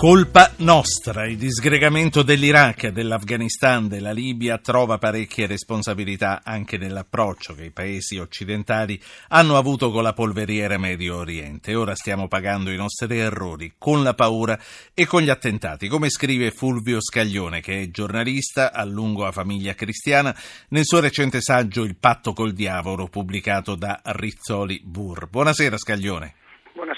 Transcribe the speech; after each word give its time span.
Colpa 0.00 0.54
nostra, 0.60 1.26
il 1.26 1.36
disgregamento 1.36 2.22
dell'Iraq, 2.22 2.88
dell'Afghanistan, 2.88 3.86
della 3.86 4.12
Libia 4.12 4.56
trova 4.56 4.96
parecchie 4.96 5.46
responsabilità 5.46 6.40
anche 6.42 6.78
nell'approccio 6.78 7.52
che 7.52 7.64
i 7.64 7.70
paesi 7.70 8.16
occidentali 8.16 8.98
hanno 9.28 9.58
avuto 9.58 9.90
con 9.90 10.02
la 10.02 10.14
polveriera 10.14 10.78
Medio 10.78 11.18
Oriente. 11.18 11.74
Ora 11.74 11.94
stiamo 11.94 12.28
pagando 12.28 12.70
i 12.70 12.76
nostri 12.76 13.18
errori 13.18 13.74
con 13.76 14.02
la 14.02 14.14
paura 14.14 14.58
e 14.94 15.04
con 15.04 15.20
gli 15.20 15.28
attentati, 15.28 15.86
come 15.86 16.08
scrive 16.08 16.50
Fulvio 16.50 17.02
Scaglione, 17.02 17.60
che 17.60 17.82
è 17.82 17.90
giornalista 17.90 18.72
a 18.72 18.84
lungo 18.84 19.26
a 19.26 19.32
famiglia 19.32 19.74
cristiana, 19.74 20.34
nel 20.68 20.86
suo 20.86 21.00
recente 21.00 21.42
saggio 21.42 21.84
Il 21.84 21.96
patto 21.96 22.32
col 22.32 22.54
diavolo, 22.54 23.06
pubblicato 23.08 23.74
da 23.74 24.00
Rizzoli 24.02 24.80
Burr. 24.82 25.26
Buonasera 25.26 25.76
Scaglione. 25.76 26.36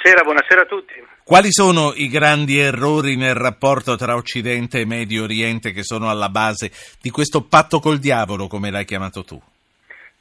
Buonasera, 0.02 0.24
buonasera 0.24 0.60
a 0.62 0.66
tutti. 0.66 1.06
Quali 1.22 1.52
sono 1.52 1.92
i 1.94 2.08
grandi 2.08 2.58
errori 2.58 3.14
nel 3.14 3.36
rapporto 3.36 3.94
tra 3.94 4.16
Occidente 4.16 4.80
e 4.80 4.84
Medio 4.84 5.22
Oriente 5.22 5.70
che 5.70 5.84
sono 5.84 6.10
alla 6.10 6.28
base 6.28 6.72
di 7.00 7.10
questo 7.10 7.44
patto 7.44 7.78
col 7.78 8.00
diavolo, 8.00 8.48
come 8.48 8.72
l'hai 8.72 8.84
chiamato 8.84 9.22
tu? 9.22 9.40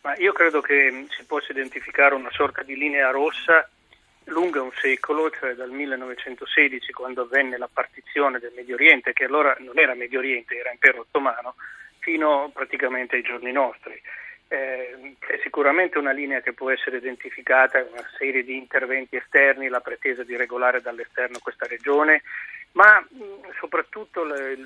Ma 0.02 0.14
io 0.18 0.34
credo 0.34 0.62
che 0.62 1.08
si 1.10 1.24
possa 1.26 1.52
identificare 1.52 2.14
una 2.14 2.30
sorta 2.32 2.62
di 2.62 2.78
linea 2.78 3.10
rossa 3.10 3.68
lunga 4.26 4.62
un 4.62 4.70
secolo, 4.80 5.32
cioè 5.32 5.56
dal 5.56 5.72
1916 5.72 6.92
quando 6.92 7.24
avvenne 7.24 7.58
la 7.58 7.70
partizione 7.72 8.38
del 8.38 8.54
Medio 8.56 8.76
Oriente, 8.76 9.14
che 9.14 9.24
allora 9.24 9.58
non 9.62 9.80
era 9.80 9.96
Medio 9.96 10.20
Oriente, 10.20 10.60
era 10.60 10.70
Impero 10.70 11.00
Ottomano, 11.00 11.56
fino 11.98 12.52
praticamente 12.54 13.16
ai 13.16 13.24
giorni 13.24 13.52
nostri. 13.52 14.00
Eh, 14.54 15.16
c'è 15.20 15.40
sicuramente 15.44 15.98
una 15.98 16.12
linea 16.12 16.42
che 16.42 16.52
può 16.52 16.70
essere 16.70 16.98
identificata, 16.98 17.88
una 17.90 18.06
serie 18.18 18.44
di 18.44 18.58
interventi 18.58 19.16
esterni, 19.16 19.70
la 19.70 19.80
pretesa 19.80 20.26
di 20.26 20.36
regolare 20.36 20.82
dall'esterno 20.82 21.40
questa 21.40 21.68
regione, 21.68 22.22
ma 22.74 23.00
mh, 23.00 23.54
soprattutto 23.62 24.26
le, 24.26 24.58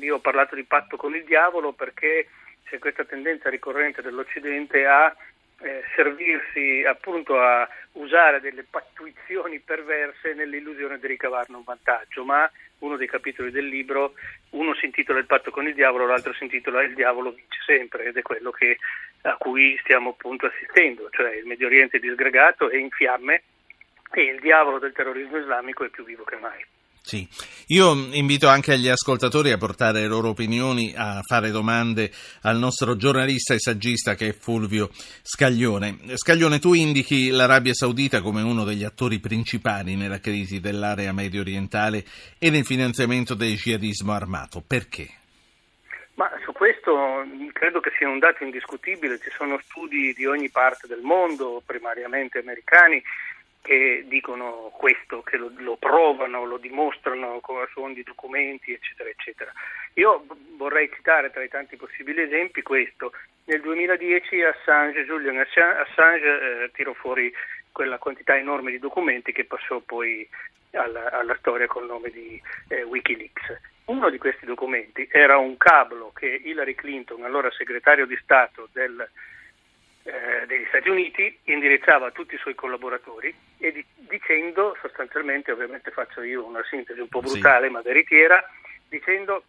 io 0.00 0.16
ho 0.16 0.18
parlato 0.18 0.56
di 0.56 0.64
patto 0.64 0.96
con 0.96 1.14
il 1.14 1.22
diavolo 1.22 1.70
perché 1.70 2.26
c'è 2.64 2.80
questa 2.80 3.04
tendenza 3.04 3.48
ricorrente 3.48 4.02
dell'Occidente 4.02 4.84
a 4.86 5.14
eh, 5.60 5.84
servirsi 5.94 6.84
appunto 6.84 7.38
a 7.40 7.68
usare 7.92 8.40
delle 8.40 8.64
pattuizioni 8.68 9.60
perverse 9.60 10.34
nell'illusione 10.34 10.98
di 10.98 11.06
ricavarne 11.06 11.56
un 11.56 11.64
vantaggio, 11.64 12.24
ma 12.24 12.50
uno 12.78 12.96
dei 12.96 13.08
capitoli 13.08 13.50
del 13.50 13.66
libro, 13.66 14.14
uno 14.50 14.74
si 14.74 14.86
intitola 14.86 15.18
Il 15.18 15.26
patto 15.26 15.50
con 15.50 15.66
il 15.66 15.74
diavolo, 15.74 16.06
l'altro 16.06 16.32
si 16.34 16.44
intitola 16.44 16.82
Il 16.82 16.94
diavolo 16.94 17.30
vince 17.30 17.58
sempre 17.66 18.04
ed 18.04 18.16
è 18.16 18.22
quello 18.22 18.50
che, 18.50 18.78
a 19.22 19.36
cui 19.36 19.78
stiamo 19.82 20.10
appunto 20.10 20.46
assistendo, 20.46 21.08
cioè 21.10 21.36
il 21.36 21.46
Medio 21.46 21.66
Oriente 21.66 21.96
è 21.96 22.00
disgregato, 22.00 22.70
è 22.70 22.76
in 22.76 22.90
fiamme 22.90 23.42
e 24.12 24.22
il 24.22 24.40
diavolo 24.40 24.78
del 24.78 24.92
terrorismo 24.92 25.38
islamico 25.38 25.84
è 25.84 25.88
più 25.88 26.04
vivo 26.04 26.24
che 26.24 26.36
mai. 26.36 26.64
Sì, 27.08 27.26
io 27.68 27.94
invito 28.12 28.48
anche 28.48 28.78
gli 28.78 28.88
ascoltatori 28.88 29.50
a 29.50 29.56
portare 29.56 30.00
le 30.00 30.08
loro 30.08 30.28
opinioni, 30.28 30.92
a 30.94 31.22
fare 31.22 31.50
domande 31.50 32.10
al 32.42 32.58
nostro 32.58 32.96
giornalista 32.96 33.54
e 33.54 33.58
saggista 33.58 34.14
che 34.14 34.28
è 34.28 34.32
Fulvio 34.34 34.90
Scaglione. 35.22 36.00
Scaglione, 36.16 36.58
tu 36.58 36.74
indichi 36.74 37.30
l'Arabia 37.30 37.72
Saudita 37.72 38.20
come 38.20 38.42
uno 38.42 38.64
degli 38.64 38.84
attori 38.84 39.20
principali 39.20 39.96
nella 39.96 40.20
crisi 40.20 40.60
dell'area 40.60 41.14
medio 41.14 41.40
orientale 41.40 42.04
e 42.38 42.50
nel 42.50 42.66
finanziamento 42.66 43.32
del 43.32 43.56
jihadismo 43.56 44.12
armato. 44.12 44.62
Perché? 44.66 45.17
Ma 46.18 46.28
su 46.42 46.50
questo 46.50 47.24
credo 47.52 47.78
che 47.78 47.92
sia 47.96 48.08
un 48.08 48.18
dato 48.18 48.42
indiscutibile, 48.42 49.20
ci 49.20 49.30
sono 49.30 49.60
studi 49.62 50.12
di 50.14 50.26
ogni 50.26 50.50
parte 50.50 50.88
del 50.88 51.00
mondo, 51.00 51.62
primariamente 51.64 52.38
americani, 52.38 53.00
che 53.62 54.04
dicono 54.08 54.72
questo, 54.76 55.22
che 55.22 55.36
lo, 55.36 55.52
lo, 55.58 55.76
provano, 55.76 56.44
lo 56.44 56.56
dimostrano 56.56 57.38
con 57.38 57.64
fondi 57.68 58.02
documenti, 58.02 58.72
eccetera, 58.72 59.08
eccetera. 59.08 59.52
Io 59.94 60.26
vorrei 60.56 60.90
citare 60.92 61.30
tra 61.30 61.44
i 61.44 61.48
tanti 61.48 61.76
possibili 61.76 62.22
esempi 62.22 62.62
questo. 62.62 63.12
Nel 63.44 63.60
2010 63.60 64.42
Assange, 64.42 65.04
Julian 65.04 65.38
Assange 65.38 66.64
eh, 66.64 66.70
tirò 66.72 66.94
fuori 66.94 67.32
quella 67.70 67.98
quantità 67.98 68.36
enorme 68.36 68.72
di 68.72 68.80
documenti 68.80 69.30
che 69.30 69.44
passò 69.44 69.78
poi 69.78 70.28
alla, 70.72 71.12
alla 71.12 71.36
storia 71.38 71.68
col 71.68 71.86
nome 71.86 72.10
di 72.10 72.42
eh, 72.70 72.82
Wikileaks. 72.82 73.76
Uno 73.88 74.10
di 74.10 74.18
questi 74.18 74.44
documenti 74.44 75.08
era 75.10 75.38
un 75.38 75.56
cablo 75.56 76.07
che 76.18 76.40
Hillary 76.44 76.74
Clinton, 76.74 77.24
allora 77.24 77.50
segretario 77.50 78.06
di 78.06 78.18
Stato 78.22 78.68
del 78.72 79.08
eh, 80.08 80.46
degli 80.46 80.64
Stati 80.68 80.88
Uniti 80.88 81.38
indirizzava 81.44 82.06
a 82.06 82.10
tutti 82.10 82.34
i 82.34 82.38
suoi 82.38 82.54
collaboratori 82.54 83.34
e 83.58 83.72
di, 83.72 83.84
dicendo 83.94 84.74
sostanzialmente, 84.80 85.52
ovviamente 85.52 85.90
faccio 85.90 86.22
io 86.22 86.46
una 86.46 86.64
sintesi 86.64 86.98
un 86.98 87.08
po' 87.08 87.20
brutale 87.20 87.66
sì. 87.66 87.72
ma 87.72 87.82
veritiera, 87.82 88.42
dicendo 88.88 89.44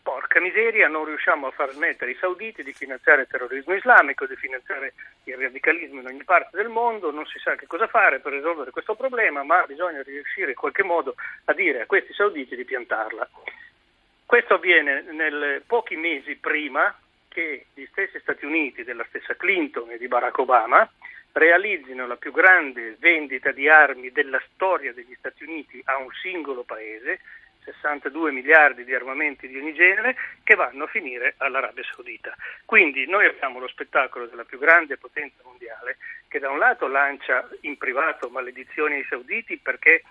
porca 0.00 0.40
miseria 0.40 0.88
non 0.88 1.04
riusciamo 1.04 1.46
a 1.46 1.50
far 1.50 1.72
smettere 1.72 2.12
i 2.12 2.16
sauditi 2.18 2.62
di 2.62 2.72
finanziare 2.72 3.22
il 3.22 3.28
terrorismo 3.28 3.74
islamico, 3.74 4.24
di 4.24 4.36
finanziare 4.36 4.94
il 5.24 5.36
radicalismo 5.36 6.00
in 6.00 6.06
ogni 6.06 6.24
parte 6.24 6.56
del 6.56 6.68
mondo, 6.68 7.10
non 7.10 7.26
si 7.26 7.38
sa 7.38 7.54
che 7.56 7.66
cosa 7.66 7.86
fare 7.86 8.20
per 8.20 8.32
risolvere 8.32 8.70
questo 8.70 8.94
problema, 8.94 9.42
ma 9.42 9.62
bisogna 9.66 10.00
riuscire 10.02 10.52
in 10.52 10.56
qualche 10.56 10.82
modo 10.82 11.14
a 11.44 11.52
dire 11.52 11.82
a 11.82 11.86
questi 11.86 12.14
sauditi 12.14 12.56
di 12.56 12.64
piantarla. 12.64 13.28
Questo 14.28 14.56
avviene 14.56 15.00
nel, 15.12 15.62
pochi 15.66 15.96
mesi 15.96 16.36
prima 16.36 16.94
che 17.28 17.64
gli 17.72 17.86
stessi 17.86 18.18
Stati 18.20 18.44
Uniti, 18.44 18.84
della 18.84 19.06
stessa 19.08 19.34
Clinton 19.34 19.90
e 19.90 19.96
di 19.96 20.06
Barack 20.06 20.36
Obama, 20.36 20.86
realizzino 21.32 22.06
la 22.06 22.16
più 22.16 22.30
grande 22.30 22.98
vendita 22.98 23.52
di 23.52 23.70
armi 23.70 24.12
della 24.12 24.38
storia 24.52 24.92
degli 24.92 25.14
Stati 25.14 25.44
Uniti 25.44 25.80
a 25.86 25.96
un 25.96 26.10
singolo 26.20 26.62
paese, 26.64 27.20
62 27.64 28.30
miliardi 28.30 28.84
di 28.84 28.94
armamenti 28.94 29.48
di 29.48 29.56
ogni 29.56 29.72
genere, 29.72 30.14
che 30.44 30.56
vanno 30.56 30.84
a 30.84 30.88
finire 30.88 31.32
all'Arabia 31.38 31.84
Saudita. 31.84 32.36
Quindi 32.66 33.06
noi 33.06 33.24
abbiamo 33.24 33.58
lo 33.58 33.68
spettacolo 33.68 34.26
della 34.26 34.44
più 34.44 34.58
grande 34.58 34.98
potenza 34.98 35.40
mondiale 35.42 35.96
che 36.28 36.38
da 36.38 36.50
un 36.50 36.58
lato 36.58 36.86
lancia 36.86 37.48
in 37.62 37.78
privato 37.78 38.28
maledizioni 38.28 38.96
ai 38.96 39.06
sauditi 39.08 39.56
perché 39.56 40.02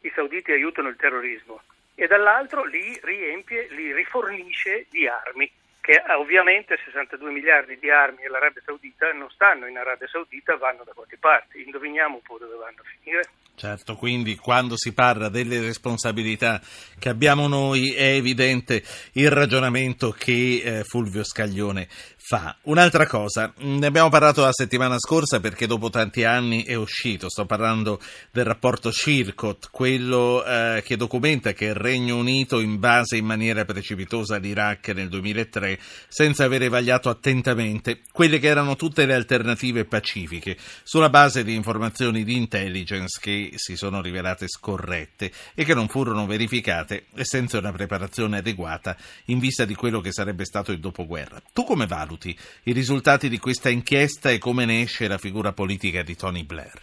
i 0.00 0.10
sauditi 0.16 0.50
aiutano 0.50 0.88
il 0.88 0.96
terrorismo 0.96 1.62
e 1.94 2.06
dall'altro 2.06 2.64
li 2.64 2.98
riempie, 3.02 3.68
li 3.70 3.92
rifornisce 3.92 4.86
di 4.90 5.06
armi 5.06 5.50
che 5.82 6.00
ovviamente 6.16 6.78
62 6.84 7.32
miliardi 7.32 7.76
di 7.78 7.90
armi 7.90 8.24
all'Arabia 8.24 8.62
Saudita 8.64 9.12
non 9.12 9.28
stanno 9.30 9.66
in 9.66 9.76
Arabia 9.76 10.06
Saudita, 10.06 10.56
vanno 10.56 10.84
da 10.84 10.92
qualche 10.92 11.18
parte. 11.18 11.58
Indoviniamo 11.58 12.14
un 12.14 12.22
po' 12.22 12.38
dove 12.38 12.54
vanno 12.54 12.82
a 12.82 12.88
finire. 13.00 13.28
Certo, 13.56 13.96
quindi 13.96 14.36
quando 14.36 14.76
si 14.76 14.94
parla 14.94 15.28
delle 15.28 15.60
responsabilità 15.60 16.60
che 16.98 17.08
abbiamo 17.08 17.48
noi 17.48 17.92
è 17.92 18.14
evidente 18.14 18.82
il 19.14 19.30
ragionamento 19.30 20.10
che 20.10 20.62
eh, 20.64 20.84
Fulvio 20.84 21.24
Scaglione 21.24 21.88
fa. 22.32 22.56
Un'altra 22.62 23.06
cosa, 23.06 23.52
ne 23.58 23.84
abbiamo 23.84 24.08
parlato 24.08 24.40
la 24.40 24.54
settimana 24.54 24.98
scorsa 24.98 25.38
perché 25.38 25.66
dopo 25.66 25.90
tanti 25.90 26.24
anni 26.24 26.62
è 26.62 26.72
uscito, 26.72 27.28
sto 27.28 27.44
parlando 27.44 28.00
del 28.30 28.46
rapporto 28.46 28.90
Circot, 28.90 29.68
quello 29.70 30.42
eh, 30.42 30.82
che 30.82 30.96
documenta 30.96 31.52
che 31.52 31.66
il 31.66 31.74
Regno 31.74 32.16
Unito 32.16 32.60
invase 32.60 33.18
in 33.18 33.26
maniera 33.26 33.66
precipitosa 33.66 34.38
l'Iraq 34.38 34.94
nel 34.94 35.10
2003 35.10 35.78
senza 36.08 36.44
avere 36.44 36.70
vagliato 36.70 37.10
attentamente 37.10 38.00
quelle 38.10 38.38
che 38.38 38.48
erano 38.48 38.76
tutte 38.76 39.04
le 39.04 39.12
alternative 39.12 39.84
pacifiche 39.84 40.56
sulla 40.84 41.10
base 41.10 41.44
di 41.44 41.54
informazioni 41.54 42.24
di 42.24 42.34
intelligence 42.34 43.18
che 43.20 43.50
si 43.56 43.76
sono 43.76 44.00
rivelate 44.00 44.48
scorrette 44.48 45.30
e 45.54 45.64
che 45.64 45.74
non 45.74 45.88
furono 45.88 46.24
verificate 46.24 47.08
e 47.14 47.26
senza 47.26 47.58
una 47.58 47.72
preparazione 47.72 48.38
adeguata 48.38 48.96
in 49.26 49.38
vista 49.38 49.66
di 49.66 49.74
quello 49.74 50.00
che 50.00 50.12
sarebbe 50.12 50.46
stato 50.46 50.72
il 50.72 50.80
dopoguerra. 50.80 51.42
Tu 51.52 51.64
come 51.64 51.86
valuti? 51.86 52.20
Minuti 52.22 52.36
i 52.64 52.72
risultati 52.72 53.28
di 53.28 53.38
questa 53.38 53.68
inchiesta 53.68 54.30
e 54.30 54.38
come 54.38 54.64
ne 54.64 54.82
esce 54.82 55.08
la 55.08 55.18
figura 55.18 55.52
politica 55.52 56.02
di 56.02 56.16
Tony 56.16 56.44
Blair. 56.44 56.80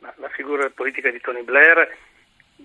la 0.00 0.28
figura 0.30 0.68
politica 0.70 1.10
di 1.10 1.20
Tony 1.20 1.42
Blair 1.42 1.96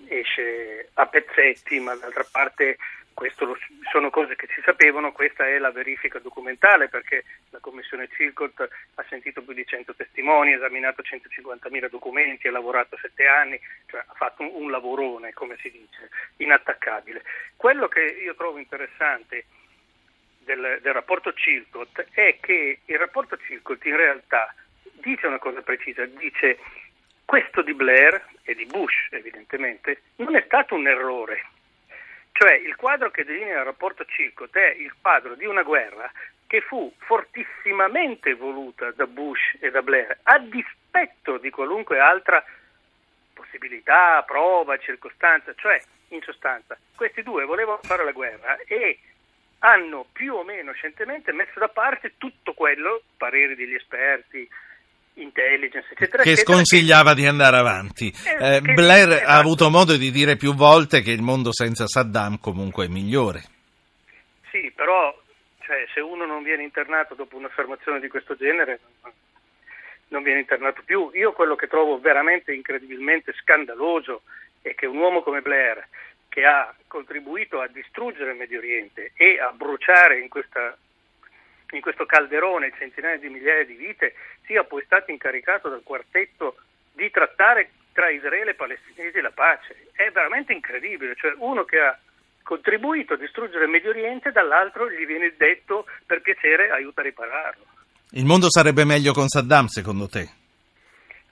esce 0.08 0.88
a 0.94 1.06
pezzetti, 1.06 1.78
ma 1.80 1.94
d'altra 1.94 2.26
parte 2.30 2.78
questo 3.14 3.56
sono 3.90 4.10
cose 4.10 4.36
che 4.36 4.46
si 4.54 4.60
sapevano, 4.64 5.10
questa 5.10 5.44
è 5.44 5.58
la 5.58 5.72
verifica 5.72 6.20
documentale 6.20 6.88
perché 6.88 7.24
la 7.50 7.58
commissione 7.58 8.08
Circot 8.14 8.68
ha 8.94 9.04
sentito 9.08 9.42
più 9.42 9.54
di 9.54 9.66
100 9.66 9.94
testimoni, 9.94 10.52
ha 10.52 10.56
esaminato 10.56 11.02
150.000 11.02 11.90
documenti, 11.90 12.46
ha 12.46 12.52
lavorato 12.52 12.96
sette 13.00 13.26
anni, 13.26 13.58
cioè 13.86 14.04
ha 14.06 14.14
fatto 14.14 14.42
un, 14.42 14.50
un 14.54 14.70
lavorone, 14.70 15.32
come 15.32 15.56
si 15.60 15.68
dice, 15.68 16.10
inattaccabile. 16.36 17.24
Quello 17.56 17.88
che 17.88 18.02
io 18.22 18.36
trovo 18.36 18.58
interessante 18.58 19.46
del, 20.48 20.78
del 20.80 20.92
rapporto 20.94 21.32
Chilcott 21.32 22.06
è 22.12 22.38
che 22.40 22.80
il 22.82 22.98
rapporto 22.98 23.36
Chilcott 23.36 23.84
in 23.84 23.96
realtà 23.96 24.54
dice 24.94 25.26
una 25.26 25.38
cosa 25.38 25.60
precisa, 25.60 26.06
dice 26.06 26.58
questo 27.26 27.60
di 27.60 27.74
Blair 27.74 28.24
e 28.42 28.54
di 28.54 28.64
Bush 28.64 29.08
evidentemente 29.10 30.02
non 30.16 30.34
è 30.34 30.42
stato 30.46 30.74
un 30.74 30.88
errore. 30.88 31.44
Cioè 32.32 32.54
il 32.54 32.76
quadro 32.76 33.10
che 33.10 33.24
delinea 33.24 33.58
il 33.58 33.64
rapporto 33.64 34.04
Chilcott 34.04 34.56
è 34.56 34.74
il 34.78 34.94
quadro 35.00 35.34
di 35.34 35.44
una 35.44 35.62
guerra 35.62 36.10
che 36.46 36.62
fu 36.62 36.90
fortissimamente 36.96 38.32
voluta 38.32 38.90
da 38.92 39.06
Bush 39.06 39.58
e 39.60 39.70
da 39.70 39.82
Blair 39.82 40.18
a 40.22 40.38
dispetto 40.38 41.36
di 41.36 41.50
qualunque 41.50 41.98
altra 41.98 42.42
possibilità, 43.34 44.22
prova, 44.26 44.78
circostanza, 44.78 45.52
cioè 45.56 45.78
in 46.08 46.22
sostanza. 46.22 46.78
Questi 46.96 47.22
due 47.22 47.44
volevano 47.44 47.80
fare 47.82 48.02
la 48.04 48.12
guerra 48.12 48.56
e 48.66 48.98
hanno 49.60 50.06
più 50.12 50.34
o 50.34 50.44
meno 50.44 50.72
scientemente 50.72 51.32
messo 51.32 51.58
da 51.58 51.68
parte 51.68 52.14
tutto 52.16 52.52
quello, 52.52 53.02
pareri 53.16 53.54
degli 53.54 53.74
esperti, 53.74 54.48
intelligence, 55.14 55.88
eccetera. 55.92 56.22
Che 56.22 56.30
eccetera, 56.30 56.54
sconsigliava 56.54 57.14
che... 57.14 57.20
di 57.20 57.26
andare 57.26 57.56
avanti. 57.56 58.12
Eh, 58.24 58.56
eh, 58.56 58.60
Blair 58.60 59.10
esatto. 59.10 59.28
ha 59.28 59.36
avuto 59.36 59.70
modo 59.70 59.96
di 59.96 60.10
dire 60.10 60.36
più 60.36 60.54
volte 60.54 61.00
che 61.02 61.10
il 61.10 61.22
mondo 61.22 61.52
senza 61.52 61.86
Saddam 61.86 62.38
comunque 62.38 62.86
è 62.86 62.88
migliore. 62.88 63.42
Sì, 64.50 64.72
però 64.74 65.16
cioè, 65.60 65.86
se 65.92 66.00
uno 66.00 66.24
non 66.24 66.42
viene 66.42 66.62
internato 66.62 67.14
dopo 67.14 67.36
un'affermazione 67.36 68.00
di 68.00 68.08
questo 68.08 68.36
genere, 68.36 68.80
non 70.08 70.22
viene 70.22 70.40
internato 70.40 70.82
più. 70.84 71.10
Io 71.12 71.32
quello 71.32 71.56
che 71.56 71.66
trovo 71.66 71.98
veramente 71.98 72.54
incredibilmente 72.54 73.34
scandaloso 73.34 74.22
è 74.62 74.74
che 74.74 74.86
un 74.86 74.96
uomo 74.96 75.22
come 75.22 75.42
Blair, 75.42 75.86
che 76.28 76.44
ha 76.44 76.74
contribuito 76.86 77.60
a 77.60 77.68
distruggere 77.68 78.32
il 78.32 78.36
Medio 78.36 78.58
Oriente 78.58 79.12
e 79.14 79.38
a 79.40 79.52
bruciare 79.52 80.20
in, 80.20 80.28
questa, 80.28 80.76
in 81.72 81.80
questo 81.80 82.06
calderone 82.06 82.72
centinaia 82.78 83.18
di 83.18 83.28
migliaia 83.28 83.64
di 83.64 83.74
vite, 83.74 84.14
sia 84.44 84.64
poi 84.64 84.82
stato 84.84 85.10
incaricato 85.10 85.68
dal 85.68 85.82
quartetto 85.82 86.56
di 86.92 87.10
trattare 87.10 87.70
tra 87.92 88.10
Israele 88.10 88.52
e 88.52 88.54
palestinesi 88.54 89.20
la 89.20 89.32
pace. 89.32 89.88
È 89.92 90.10
veramente 90.10 90.52
incredibile, 90.52 91.16
cioè 91.16 91.34
uno 91.38 91.64
che 91.64 91.80
ha 91.80 91.98
contribuito 92.42 93.14
a 93.14 93.16
distruggere 93.16 93.64
il 93.64 93.70
Medio 93.70 93.90
Oriente, 93.90 94.30
dall'altro 94.30 94.90
gli 94.90 95.04
viene 95.04 95.34
detto 95.36 95.86
per 96.06 96.20
piacere 96.20 96.70
aiuta 96.70 97.00
a 97.00 97.04
ripararlo. 97.04 97.64
Il 98.12 98.24
mondo 98.24 98.48
sarebbe 98.48 98.84
meglio 98.84 99.12
con 99.12 99.28
Saddam, 99.28 99.66
secondo 99.66 100.08
te? 100.08 100.37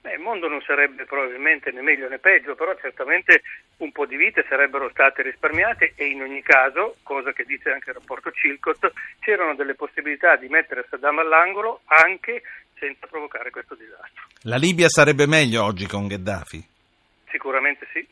Beh, 0.07 0.13
il 0.13 0.21
mondo 0.21 0.47
non 0.47 0.61
sarebbe 0.61 1.03
probabilmente 1.03 1.69
né 1.71 1.81
meglio 1.81 2.07
né 2.07 2.17
peggio, 2.17 2.55
però 2.55 2.73
certamente 2.79 3.41
un 3.79 3.91
po' 3.91 4.05
di 4.05 4.15
vite 4.15 4.45
sarebbero 4.47 4.89
state 4.89 5.21
risparmiate 5.21 5.95
e 5.97 6.05
in 6.05 6.21
ogni 6.21 6.41
caso, 6.41 6.95
cosa 7.03 7.33
che 7.33 7.43
dice 7.43 7.71
anche 7.71 7.89
il 7.89 7.97
rapporto 7.97 8.31
Chilcott, 8.31 8.89
c'erano 9.19 9.53
delle 9.55 9.75
possibilità 9.75 10.37
di 10.37 10.47
mettere 10.47 10.85
Saddam 10.89 11.19
all'angolo 11.19 11.81
anche 11.87 12.41
senza 12.79 13.05
provocare 13.07 13.49
questo 13.49 13.75
disastro. 13.75 14.23
La 14.43 14.55
Libia 14.55 14.87
sarebbe 14.87 15.27
meglio 15.27 15.65
oggi 15.65 15.85
con 15.87 16.07
Gheddafi? 16.07 16.65
Sicuramente 17.29 17.85
sì. 17.91 18.07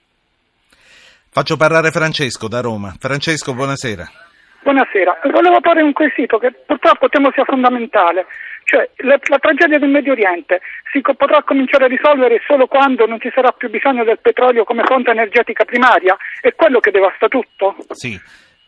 Faccio 1.30 1.56
parlare 1.56 1.92
Francesco 1.92 2.50
da 2.50 2.60
Roma. 2.60 2.94
Francesco, 3.00 3.54
buonasera. 3.54 4.34
Buonasera, 4.66 5.20
volevo 5.30 5.62
porre 5.62 5.84
un 5.84 5.94
quesito 5.94 6.40
che 6.40 6.52
purtroppo 6.52 7.08
temo 7.08 7.30
sia 7.36 7.46
fondamentale, 7.46 8.26
cioè 8.64 8.90
la, 9.06 9.16
la 9.30 9.38
tragedia 9.38 9.78
del 9.78 9.92
Medio 9.92 10.14
Oriente 10.14 10.60
si 10.92 11.02
co- 11.02 11.14
potrà 11.14 11.44
cominciare 11.44 11.86
a 11.86 11.88
risolvere 11.88 12.42
solo 12.48 12.66
quando 12.66 13.06
non 13.06 13.20
ci 13.20 13.30
sarà 13.32 13.52
più 13.52 13.70
bisogno 13.70 14.04
del 14.04 14.18
petrolio 14.18 14.64
come 14.64 14.82
fonte 14.84 15.12
energetica 15.12 15.66
primaria, 15.66 16.18
è 16.42 16.56
quello 16.56 16.80
che 16.80 16.90
devasta 16.90 17.28
tutto. 17.28 17.76
Sì. 17.92 18.20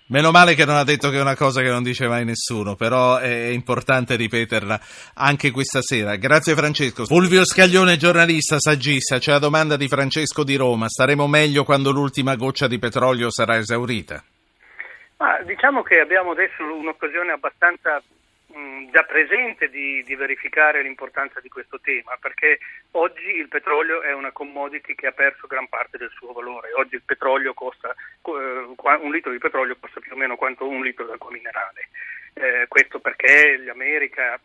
Meno 0.10 0.30
male 0.30 0.54
che 0.54 0.66
non 0.66 0.76
ha 0.76 0.84
detto 0.84 1.10
che 1.10 1.18
è 1.18 1.22
una 1.22 1.36
cosa 1.36 1.62
che 1.62 1.70
non 1.70 1.82
dice 1.82 2.08
mai 2.08 2.26
nessuno, 2.26 2.76
però 2.76 3.18
è 3.18 3.48
importante 3.48 4.16
ripeterla 4.16 4.80
anche 5.16 5.50
questa 5.50 5.82
sera. 5.82 6.16
Grazie 6.16 6.54
Francesco. 6.54 7.06
Fulvio 7.06 7.44
Scaglione, 7.44 7.98
giornalista, 7.98 8.60
saggista, 8.60 9.18
c'è 9.18 9.32
la 9.32 9.40
domanda 9.40 9.76
di 9.76 9.88
Francesco 9.88 10.44
di 10.44 10.56
Roma. 10.56 10.88
Staremo 10.88 11.26
meglio 11.26 11.64
quando 11.64 11.90
l'ultima 11.90 12.36
goccia 12.36 12.68
di 12.68 12.78
petrolio 12.78 13.32
sarà 13.32 13.58
esaurita? 13.58 14.24
Ma 15.18 15.42
diciamo 15.42 15.82
che 15.82 16.00
abbiamo 16.00 16.32
adesso 16.32 16.64
un'occasione 16.64 17.32
abbastanza 17.32 18.02
mh, 18.48 18.92
già 18.92 19.04
presente 19.04 19.70
di, 19.70 20.04
di, 20.04 20.16
verificare 20.16 20.84
l'importanza 20.84 21.40
di 21.40 21.50
questo 21.50 21.80
tema, 21.80 22.16
perché 22.20 22.60
oggi 22.92 23.36
il 23.36 23.48
petrolio 23.48 24.02
è 24.02 24.14
una 24.14 24.32
commodity 24.32 24.94
che 24.94 25.08
ha 25.08 25.12
perso 25.12 25.48
gran 25.48 25.68
parte 25.68 25.98
del 25.98 26.12
suo 26.12 26.34
valore. 26.34 26.72
Oggi 26.74 27.02
costa, 27.54 27.90
eh, 27.90 29.02
un 29.02 29.12
litro 29.12 29.32
di 29.32 29.40
petrolio 29.40 29.76
costa 29.80 30.00
più 30.00 30.14
o 30.14 30.18
meno 30.18 30.36
quanto 30.36 30.68
un 30.68 30.84
litro 30.84 31.06
d'acqua 31.06 31.32
minerale. 31.32 31.90
Eh, 32.34 32.66
questo 32.68 33.00
perché 33.00 33.58
l'America 33.58 34.40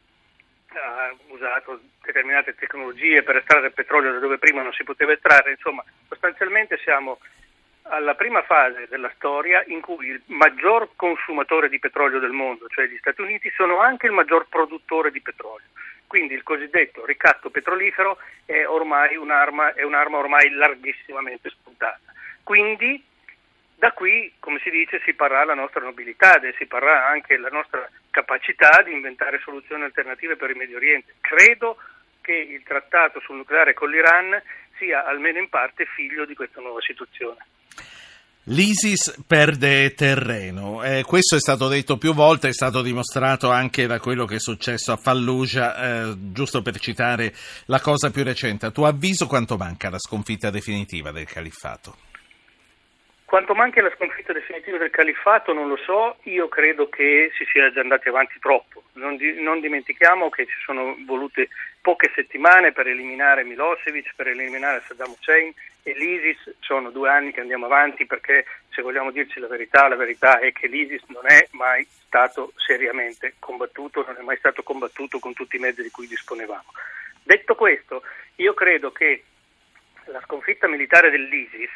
ha 0.74 1.14
usato 1.28 1.80
determinate 2.02 2.54
tecnologie 2.54 3.22
per 3.22 3.36
estrarre 3.36 3.66
il 3.66 3.74
petrolio 3.74 4.12
da 4.12 4.18
dove 4.18 4.38
prima 4.38 4.62
non 4.62 4.72
si 4.72 4.84
poteva 4.84 5.12
estrarre, 5.12 5.50
insomma 5.50 5.84
sostanzialmente 6.08 6.78
siamo 6.78 7.18
alla 7.82 8.14
prima 8.14 8.42
fase 8.42 8.86
della 8.88 9.10
storia 9.16 9.62
in 9.66 9.80
cui 9.80 10.06
il 10.08 10.22
maggior 10.26 10.90
consumatore 10.96 11.68
di 11.68 11.78
petrolio 11.78 12.18
del 12.18 12.30
mondo, 12.30 12.68
cioè 12.68 12.86
gli 12.86 12.96
Stati 12.98 13.20
Uniti, 13.20 13.50
sono 13.50 13.80
anche 13.80 14.06
il 14.06 14.12
maggior 14.12 14.46
produttore 14.48 15.10
di 15.10 15.20
petrolio. 15.20 15.66
Quindi 16.06 16.34
il 16.34 16.42
cosiddetto 16.42 17.06
ricatto 17.06 17.50
petrolifero 17.50 18.18
è, 18.44 18.66
ormai 18.66 19.16
un'arma, 19.16 19.74
è 19.74 19.82
un'arma 19.82 20.18
ormai 20.18 20.50
larghissimamente 20.50 21.48
spuntata. 21.48 22.12
Quindi 22.42 23.02
da 23.74 23.92
qui, 23.92 24.32
come 24.38 24.60
si 24.62 24.70
dice, 24.70 25.00
si 25.04 25.14
parrà 25.14 25.44
la 25.44 25.54
nostra 25.54 25.80
nobilità 25.80 26.38
e 26.40 26.54
si 26.56 26.66
parrà 26.66 27.08
anche 27.08 27.36
la 27.36 27.48
nostra 27.48 27.88
capacità 28.10 28.82
di 28.82 28.92
inventare 28.92 29.40
soluzioni 29.42 29.82
alternative 29.82 30.36
per 30.36 30.50
il 30.50 30.56
Medio 30.56 30.76
Oriente. 30.76 31.14
Credo 31.20 31.78
che 32.20 32.34
il 32.34 32.62
trattato 32.62 33.18
sul 33.20 33.36
nucleare 33.36 33.74
con 33.74 33.90
l'Iran 33.90 34.40
sia 34.76 35.04
almeno 35.04 35.38
in 35.38 35.48
parte 35.48 35.86
figlio 35.86 36.24
di 36.24 36.34
questa 36.34 36.60
nuova 36.60 36.80
situazione. 36.80 37.44
L'ISIS 38.46 39.22
perde 39.24 39.94
terreno, 39.94 40.82
eh, 40.82 41.04
questo 41.04 41.36
è 41.36 41.38
stato 41.38 41.68
detto 41.68 41.96
più 41.96 42.12
volte, 42.12 42.48
è 42.48 42.52
stato 42.52 42.82
dimostrato 42.82 43.52
anche 43.52 43.86
da 43.86 44.00
quello 44.00 44.24
che 44.24 44.36
è 44.36 44.40
successo 44.40 44.90
a 44.90 44.96
Fallujah, 44.96 46.08
eh, 46.10 46.16
giusto 46.32 46.60
per 46.60 46.80
citare 46.80 47.32
la 47.66 47.80
cosa 47.80 48.10
più 48.10 48.24
recente. 48.24 48.66
A 48.66 48.72
tuo 48.72 48.86
avviso 48.86 49.28
quanto 49.28 49.56
manca 49.56 49.90
la 49.90 49.98
sconfitta 50.00 50.50
definitiva 50.50 51.12
del 51.12 51.26
califfato? 51.26 51.94
Quanto 53.32 53.54
manca 53.54 53.80
la 53.80 53.90
sconfitta 53.96 54.34
definitiva 54.34 54.76
del 54.76 54.90
califfato 54.90 55.54
non 55.54 55.66
lo 55.66 55.78
so, 55.78 56.18
io 56.24 56.48
credo 56.48 56.90
che 56.90 57.30
si 57.34 57.46
sia 57.50 57.72
già 57.72 57.80
andati 57.80 58.10
avanti 58.10 58.38
troppo. 58.38 58.82
Non, 58.92 59.16
di, 59.16 59.40
non 59.40 59.60
dimentichiamo 59.60 60.28
che 60.28 60.44
ci 60.44 60.60
sono 60.62 60.98
volute 61.06 61.48
poche 61.80 62.12
settimane 62.14 62.72
per 62.72 62.88
eliminare 62.88 63.42
Milosevic, 63.42 64.12
per 64.16 64.26
eliminare 64.26 64.82
Saddam 64.86 65.12
Hussein 65.12 65.50
e 65.82 65.94
l'ISIS 65.94 66.56
sono 66.60 66.90
due 66.90 67.08
anni 67.08 67.32
che 67.32 67.40
andiamo 67.40 67.64
avanti 67.64 68.04
perché 68.04 68.44
se 68.68 68.82
vogliamo 68.82 69.10
dirci 69.10 69.40
la 69.40 69.48
verità, 69.48 69.88
la 69.88 69.96
verità 69.96 70.38
è 70.38 70.52
che 70.52 70.66
l'ISIS 70.66 71.04
non 71.06 71.24
è 71.24 71.48
mai 71.52 71.86
stato 71.88 72.52
seriamente 72.56 73.36
combattuto, 73.38 74.04
non 74.06 74.16
è 74.18 74.22
mai 74.22 74.36
stato 74.36 74.62
combattuto 74.62 75.18
con 75.18 75.32
tutti 75.32 75.56
i 75.56 75.58
mezzi 75.58 75.80
di 75.80 75.90
cui 75.90 76.06
disponevamo. 76.06 76.66
Detto 77.22 77.54
questo, 77.54 78.02
io 78.36 78.52
credo 78.52 78.92
che 78.92 79.24
la 80.04 80.20
sconfitta 80.20 80.68
militare 80.68 81.08
dell'ISIS 81.08 81.70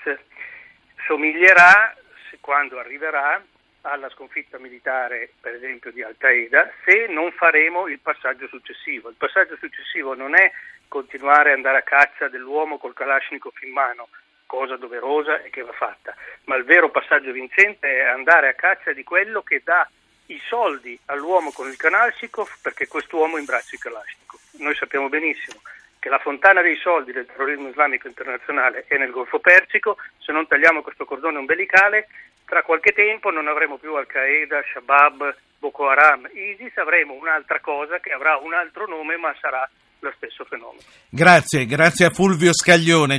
somiglierà, 1.07 1.95
quando 2.41 2.79
arriverà, 2.79 3.43
alla 3.83 4.11
sconfitta 4.11 4.59
militare, 4.59 5.31
per 5.41 5.55
esempio, 5.55 5.93
di 5.93 6.03
Al-Qaeda, 6.03 6.71
se 6.85 7.07
non 7.09 7.31
faremo 7.33 7.87
il 7.87 8.01
passaggio 8.01 8.49
successivo. 8.49 9.09
Il 9.09 9.15
passaggio 9.17 9.57
successivo 9.57 10.15
non 10.15 10.35
è 10.35 10.51
continuare 10.89 11.51
ad 11.51 11.57
andare 11.57 11.79
a 11.79 11.83
caccia 11.83 12.29
dell'uomo 12.29 12.79
col 12.79 12.95
Kalashnikov 12.95 13.53
in 13.63 13.73
mano, 13.73 14.09
cosa 14.47 14.77
doverosa 14.77 15.43
e 15.43 15.51
che 15.51 15.63
va 15.63 15.73
fatta, 15.73 16.15
ma 16.45 16.57
il 16.57 16.65
vero 16.65 16.91
passaggio 16.91 17.33
vincente 17.33 17.89
è 17.89 18.05
andare 18.05 18.49
a 18.49 18.55
caccia 18.55 18.93
di 18.93 19.03
quello 19.03 19.43
che 19.43 19.63
dà 19.65 19.89
i 20.27 20.41
soldi 20.49 20.99
all'uomo 21.07 21.53
con 21.53 21.69
il 21.69 21.77
Kalashnikov 21.77 22.59
perché 22.63 22.87
quest'uomo 22.89 23.39
imbraccia 23.39 23.75
il 23.75 23.81
Kalashnikov. 23.81 24.41
Noi 24.59 24.75
sappiamo 24.75 25.09
benissimo 25.09 25.61
che 26.07 26.13
la 26.13 26.21
fontana 26.21 26.63
dei 26.63 26.77
soldi 26.77 27.11
del 27.11 27.27
terrorismo 27.27 27.67
islamico 27.67 28.07
internazionale 28.07 28.85
è 28.87 28.97
nel 28.97 29.11
Golfo 29.11 29.41
Persico, 29.41 29.97
se 30.19 30.31
non 30.31 30.47
tagliamo 30.47 30.81
questo 30.81 31.05
cordone 31.05 31.39
ombelicale, 31.39 32.07
tra 32.45 32.63
qualche 32.63 32.93
tempo 32.93 33.31
non 33.31 33.49
avremo 33.49 33.77
più 33.77 33.93
Al-Qaeda, 33.93 34.63
Shabab, 34.73 35.35
Boko 35.59 35.89
Haram, 35.89 36.29
ISIS, 36.33 36.77
avremo 36.77 37.15
un'altra 37.15 37.59
cosa 37.59 37.99
che 37.99 38.13
avrà 38.13 38.37
un 38.37 38.55
altro 38.55 38.87
nome 38.87 39.17
ma 39.17 39.35
sarà 39.41 39.69
lo 39.99 40.13
stesso 40.17 40.45
fenomeno. 40.45 40.83
Grazie, 41.11 41.67
grazie 41.67 42.07
a 42.07 42.11
Fulvio 42.11 42.53
Scaglione. 42.55 43.15